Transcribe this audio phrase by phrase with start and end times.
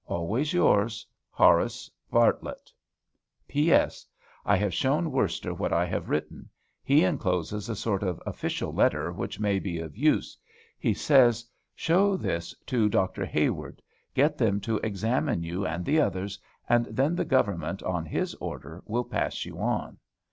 [0.07, 2.71] Always yours, HORACE BARTLETT.
[3.47, 3.71] P.
[3.71, 4.07] S.
[4.43, 6.49] I have shown Worster what I have written;
[6.83, 10.35] he encloses a sort of official letter which may be of use.
[10.79, 11.45] He says,
[11.75, 13.27] "Show this to Dr.
[13.27, 13.83] Hayward;
[14.15, 18.81] get them to examine you and the others, and then the government, on his order,
[18.87, 19.99] will pass you on."